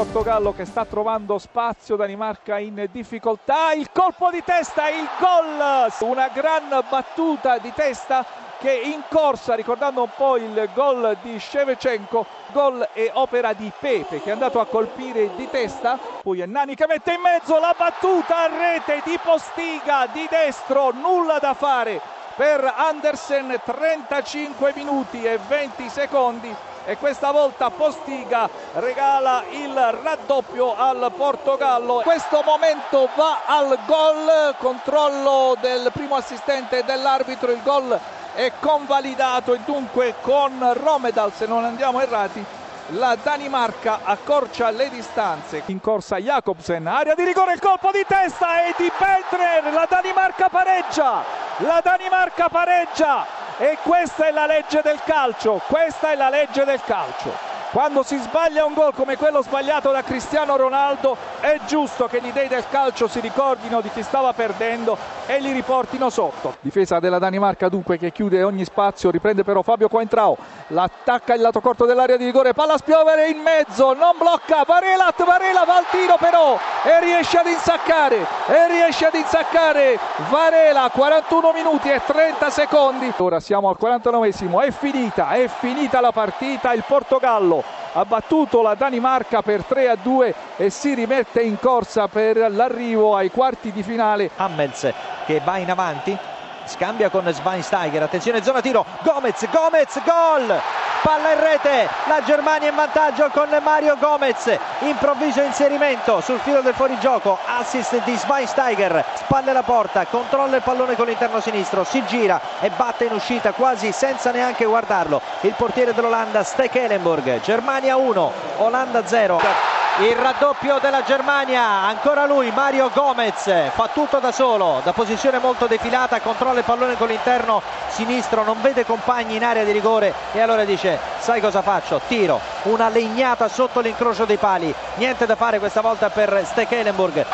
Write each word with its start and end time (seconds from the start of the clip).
Portogallo 0.00 0.54
che 0.54 0.64
sta 0.64 0.86
trovando 0.86 1.36
spazio, 1.36 1.94
Danimarca 1.94 2.56
in 2.58 2.88
difficoltà, 2.90 3.72
il 3.72 3.90
colpo 3.92 4.30
di 4.30 4.42
testa, 4.42 4.88
il 4.88 5.06
gol, 5.18 6.08
una 6.08 6.28
gran 6.28 6.70
battuta 6.88 7.58
di 7.58 7.70
testa 7.74 8.24
che 8.58 8.72
in 8.72 9.02
corsa, 9.10 9.54
ricordando 9.54 10.04
un 10.04 10.10
po' 10.16 10.38
il 10.38 10.70
gol 10.72 11.18
di 11.20 11.38
Shevchenko, 11.38 12.24
gol 12.50 12.88
e 12.94 13.10
opera 13.12 13.52
di 13.52 13.70
Pepe 13.78 14.22
che 14.22 14.30
è 14.30 14.32
andato 14.32 14.58
a 14.58 14.64
colpire 14.64 15.34
di 15.34 15.46
testa, 15.50 15.98
poi 16.22 16.40
è 16.40 16.46
Nani 16.46 16.74
che 16.74 16.86
mette 16.86 17.12
in 17.12 17.20
mezzo 17.20 17.58
la 17.58 17.74
battuta 17.76 18.44
a 18.44 18.46
rete 18.46 19.02
di 19.04 19.18
Postiga 19.22 20.08
di 20.10 20.26
destro, 20.30 20.92
nulla 20.92 21.38
da 21.38 21.52
fare. 21.52 22.00
Per 22.36 22.72
Andersen, 22.74 23.60
35 23.62 24.72
minuti 24.74 25.22
e 25.24 25.38
20 25.46 25.88
secondi 25.90 26.56
e 26.84 26.96
questa 26.96 27.30
volta 27.30 27.70
Postiga 27.70 28.48
regala 28.74 29.44
il 29.50 29.74
raddoppio 29.74 30.76
al 30.76 31.12
Portogallo. 31.16 32.00
Questo 32.02 32.42
momento 32.44 33.08
va 33.14 33.42
al 33.46 33.78
gol, 33.86 34.54
controllo 34.58 35.56
del 35.60 35.90
primo 35.92 36.16
assistente 36.16 36.84
dell'arbitro, 36.84 37.52
il 37.52 37.62
gol 37.62 37.98
è 38.34 38.52
convalidato 38.60 39.54
e 39.54 39.60
dunque 39.64 40.14
con 40.20 40.72
Romedal, 40.74 41.32
se 41.32 41.46
non 41.46 41.64
andiamo 41.64 42.00
errati, 42.00 42.44
la 42.90 43.16
Danimarca 43.20 44.00
accorcia 44.02 44.70
le 44.70 44.88
distanze. 44.88 45.62
In 45.66 45.80
corsa 45.80 46.16
Jacobsen, 46.16 46.86
area 46.86 47.14
di 47.14 47.24
rigore, 47.24 47.52
il 47.54 47.60
colpo 47.60 47.90
di 47.92 48.04
testa 48.06 48.64
e 48.64 48.74
di 48.76 48.90
Bentner, 48.96 49.72
la 49.72 49.86
Danimarca 49.88 50.48
pareggia, 50.48 51.22
la 51.58 51.80
Danimarca 51.82 52.48
pareggia 52.48 53.39
e 53.60 53.76
questa 53.82 54.26
è 54.26 54.30
la 54.30 54.46
legge 54.46 54.80
del 54.82 55.02
calcio, 55.04 55.60
questa 55.66 56.12
è 56.12 56.16
la 56.16 56.30
legge 56.30 56.64
del 56.64 56.80
calcio. 56.80 57.30
Quando 57.72 58.02
si 58.02 58.16
sbaglia 58.16 58.64
un 58.64 58.72
gol 58.72 58.94
come 58.94 59.18
quello 59.18 59.42
sbagliato 59.42 59.92
da 59.92 60.02
Cristiano 60.02 60.56
Ronaldo 60.56 61.14
è 61.40 61.58
giusto 61.66 62.06
che 62.06 62.22
gli 62.22 62.32
dei 62.32 62.48
del 62.48 62.64
calcio 62.70 63.06
si 63.06 63.20
ricordino 63.20 63.82
di 63.82 63.90
chi 63.90 64.02
stava 64.02 64.32
perdendo 64.32 64.96
e 65.30 65.38
li 65.38 65.52
riportino 65.52 66.10
sotto. 66.10 66.56
Difesa 66.60 66.98
della 66.98 67.20
Danimarca 67.20 67.68
dunque 67.68 67.96
che 67.98 68.10
chiude 68.10 68.42
ogni 68.42 68.64
spazio, 68.64 69.12
riprende 69.12 69.44
però 69.44 69.62
Fabio 69.62 69.88
Coentrao, 69.88 70.36
l'attacca 70.68 71.34
il 71.34 71.40
lato 71.40 71.60
corto 71.60 71.84
dell'area 71.84 72.16
di 72.16 72.24
rigore, 72.24 72.52
palla 72.52 72.72
a 72.72 72.78
spiovere 72.78 73.28
in 73.28 73.38
mezzo, 73.38 73.92
non 73.92 74.14
blocca, 74.18 74.64
Varela, 74.66 75.14
Varela 75.16 75.62
va 75.64 75.76
al 75.76 75.86
tiro 75.88 76.16
però 76.18 76.58
e 76.82 76.98
riesce 76.98 77.38
ad 77.38 77.46
insaccare, 77.46 78.26
e 78.48 78.68
riesce 78.68 79.06
ad 79.06 79.14
insaccare 79.14 80.00
Varela, 80.28 80.90
41 80.92 81.52
minuti 81.52 81.88
e 81.90 82.00
30 82.04 82.50
secondi. 82.50 83.12
Ora 83.18 83.38
siamo 83.38 83.68
al 83.68 83.76
49esimo, 83.80 84.60
è 84.60 84.72
finita, 84.72 85.30
è 85.30 85.46
finita 85.46 86.00
la 86.00 86.10
partita, 86.10 86.72
il 86.72 86.82
Portogallo 86.84 87.62
ha 87.92 88.04
battuto 88.04 88.62
la 88.62 88.74
Danimarca 88.74 89.42
per 89.42 89.64
3 89.64 89.88
a 89.90 89.96
2 89.96 90.34
e 90.56 90.70
si 90.70 90.94
rimette 90.94 91.40
in 91.40 91.58
corsa 91.60 92.08
per 92.08 92.50
l'arrivo 92.50 93.14
ai 93.14 93.30
quarti 93.30 93.70
di 93.70 93.82
finale. 93.84 94.30
Hammels 94.36 95.19
che 95.30 95.40
va 95.44 95.58
in 95.58 95.70
avanti, 95.70 96.18
scambia 96.64 97.08
con 97.08 97.32
Schweinsteiger, 97.32 98.02
attenzione 98.02 98.42
zona 98.42 98.60
tiro, 98.60 98.84
Gomez, 99.02 99.48
Gomez, 99.48 100.00
gol! 100.02 100.60
palla 101.02 101.32
in 101.32 101.40
rete, 101.40 101.88
la 102.08 102.20
Germania 102.24 102.68
in 102.68 102.74
vantaggio 102.74 103.30
con 103.30 103.48
Mario 103.62 103.96
Gomez, 103.96 104.58
improvviso 104.80 105.40
inserimento 105.40 106.20
sul 106.20 106.40
filo 106.40 106.62
del 106.62 106.74
fuorigioco, 106.74 107.38
assist 107.46 108.02
di 108.02 108.16
Schweinsteiger, 108.16 109.04
spalle 109.14 109.52
la 109.52 109.62
porta, 109.62 110.04
controlla 110.06 110.56
il 110.56 110.62
pallone 110.62 110.96
con 110.96 111.06
l'interno 111.06 111.40
sinistro, 111.40 111.84
si 111.84 112.04
gira 112.06 112.40
e 112.60 112.70
batte 112.70 113.04
in 113.04 113.12
uscita 113.12 113.52
quasi 113.52 113.92
senza 113.92 114.32
neanche 114.32 114.64
guardarlo, 114.64 115.22
il 115.42 115.54
portiere 115.56 115.94
dell'Olanda 115.94 116.42
Stekelenburg, 116.42 117.40
Germania 117.40 117.96
1, 117.96 118.32
Olanda 118.58 119.06
0 119.06 119.69
il 120.02 120.16
raddoppio 120.16 120.78
della 120.78 121.02
Germania 121.02 121.62
ancora 121.62 122.24
lui 122.24 122.50
Mario 122.52 122.90
Gomez 122.90 123.70
fa 123.70 123.90
tutto 123.92 124.18
da 124.18 124.32
solo 124.32 124.80
da 124.82 124.94
posizione 124.94 125.38
molto 125.38 125.66
defilata 125.66 126.20
controlla 126.20 126.60
il 126.60 126.64
pallone 126.64 126.96
con 126.96 127.08
l'interno 127.08 127.60
sinistro 127.88 128.42
non 128.42 128.62
vede 128.62 128.86
compagni 128.86 129.36
in 129.36 129.44
area 129.44 129.62
di 129.62 129.72
rigore 129.72 130.14
e 130.32 130.40
allora 130.40 130.64
dice 130.64 130.98
sai 131.18 131.42
cosa 131.42 131.60
faccio? 131.60 132.00
Tiro 132.08 132.40
una 132.62 132.88
legnata 132.88 133.46
sotto 133.48 133.80
l'incrocio 133.80 134.24
dei 134.24 134.38
pali 134.38 134.74
niente 134.94 135.26
da 135.26 135.36
fare 135.36 135.58
questa 135.58 135.82
volta 135.82 136.08
per 136.08 136.44
Stekelenburg 136.46 137.26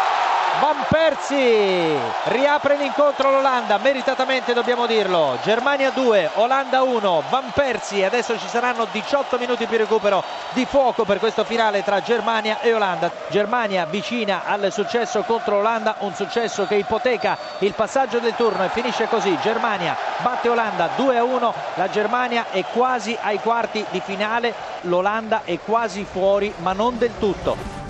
Van 0.60 0.86
Persie 0.88 1.98
riapre 2.24 2.78
l'incontro 2.78 3.30
l'Olanda, 3.30 3.76
meritatamente 3.76 4.54
dobbiamo 4.54 4.86
dirlo. 4.86 5.36
Germania 5.42 5.90
2, 5.90 6.30
Olanda 6.34 6.82
1, 6.82 7.24
Van 7.28 7.50
Persie. 7.52 8.06
Adesso 8.06 8.38
ci 8.38 8.48
saranno 8.48 8.86
18 8.90 9.36
minuti 9.36 9.66
più 9.66 9.76
recupero 9.76 10.24
di 10.52 10.64
fuoco 10.64 11.04
per 11.04 11.18
questo 11.18 11.44
finale 11.44 11.84
tra 11.84 12.00
Germania 12.00 12.60
e 12.60 12.72
Olanda. 12.72 13.10
Germania 13.28 13.84
vicina 13.84 14.44
al 14.46 14.72
successo 14.72 15.22
contro 15.24 15.58
Olanda, 15.58 15.96
un 15.98 16.14
successo 16.14 16.66
che 16.66 16.76
ipoteca 16.76 17.36
il 17.58 17.74
passaggio 17.74 18.18
del 18.18 18.34
turno 18.34 18.64
e 18.64 18.70
finisce 18.70 19.08
così. 19.08 19.36
Germania 19.42 19.94
batte 20.22 20.48
Olanda 20.48 20.88
2 20.96 21.18
a 21.18 21.22
1, 21.22 21.54
la 21.74 21.90
Germania 21.90 22.46
è 22.50 22.64
quasi 22.72 23.16
ai 23.20 23.38
quarti 23.40 23.84
di 23.90 24.00
finale, 24.00 24.54
l'Olanda 24.82 25.42
è 25.44 25.58
quasi 25.58 26.06
fuori 26.10 26.54
ma 26.58 26.72
non 26.72 26.96
del 26.96 27.12
tutto. 27.18 27.85